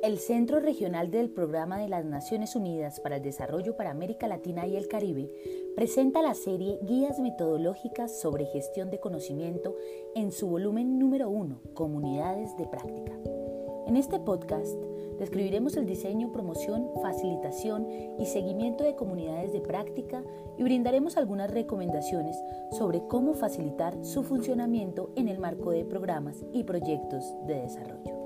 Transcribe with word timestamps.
El 0.00 0.18
Centro 0.18 0.60
Regional 0.60 1.10
del 1.10 1.28
Programa 1.28 1.78
de 1.78 1.88
las 1.88 2.04
Naciones 2.04 2.54
Unidas 2.54 3.00
para 3.00 3.16
el 3.16 3.22
Desarrollo 3.22 3.76
para 3.76 3.90
América 3.90 4.28
Latina 4.28 4.64
y 4.64 4.76
el 4.76 4.86
Caribe 4.86 5.28
presenta 5.74 6.22
la 6.22 6.34
serie 6.34 6.78
Guías 6.82 7.18
Metodológicas 7.18 8.20
sobre 8.20 8.46
Gestión 8.46 8.90
de 8.90 9.00
Conocimiento 9.00 9.74
en 10.14 10.30
su 10.30 10.46
volumen 10.46 11.00
número 11.00 11.28
1, 11.28 11.60
Comunidades 11.74 12.56
de 12.56 12.68
Práctica. 12.68 13.12
En 13.88 13.96
este 13.96 14.20
podcast 14.20 14.76
describiremos 15.18 15.76
el 15.76 15.86
diseño, 15.86 16.30
promoción, 16.30 16.90
facilitación 17.02 17.88
y 18.20 18.26
seguimiento 18.26 18.84
de 18.84 18.94
comunidades 18.94 19.52
de 19.52 19.60
práctica 19.60 20.22
y 20.56 20.62
brindaremos 20.62 21.16
algunas 21.16 21.50
recomendaciones 21.50 22.36
sobre 22.70 23.02
cómo 23.08 23.34
facilitar 23.34 24.04
su 24.04 24.22
funcionamiento 24.22 25.10
en 25.16 25.26
el 25.26 25.40
marco 25.40 25.72
de 25.72 25.84
programas 25.84 26.44
y 26.52 26.62
proyectos 26.62 27.34
de 27.46 27.62
desarrollo. 27.62 28.17